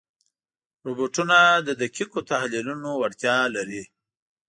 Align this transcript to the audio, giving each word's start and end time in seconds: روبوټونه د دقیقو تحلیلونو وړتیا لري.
روبوټونه 0.85 1.37
د 1.67 1.69
دقیقو 1.81 2.19
تحلیلونو 2.31 2.89
وړتیا 3.01 3.37
لري. 3.55 3.83